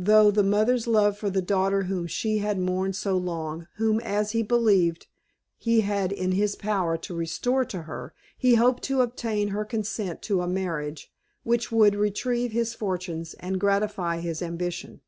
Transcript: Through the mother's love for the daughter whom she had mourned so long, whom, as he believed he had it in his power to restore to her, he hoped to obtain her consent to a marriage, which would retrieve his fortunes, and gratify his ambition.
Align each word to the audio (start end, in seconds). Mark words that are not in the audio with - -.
Through 0.00 0.30
the 0.30 0.44
mother's 0.44 0.86
love 0.86 1.18
for 1.18 1.28
the 1.28 1.42
daughter 1.42 1.82
whom 1.82 2.06
she 2.06 2.38
had 2.38 2.56
mourned 2.60 2.94
so 2.94 3.18
long, 3.18 3.66
whom, 3.78 3.98
as 3.98 4.30
he 4.30 4.44
believed 4.44 5.08
he 5.58 5.80
had 5.80 6.12
it 6.12 6.18
in 6.18 6.30
his 6.30 6.54
power 6.54 6.96
to 6.98 7.16
restore 7.16 7.64
to 7.64 7.82
her, 7.82 8.14
he 8.38 8.54
hoped 8.54 8.84
to 8.84 9.00
obtain 9.00 9.48
her 9.48 9.64
consent 9.64 10.22
to 10.22 10.40
a 10.40 10.46
marriage, 10.46 11.12
which 11.42 11.72
would 11.72 11.96
retrieve 11.96 12.52
his 12.52 12.74
fortunes, 12.74 13.34
and 13.40 13.58
gratify 13.58 14.20
his 14.20 14.40
ambition. 14.40 15.00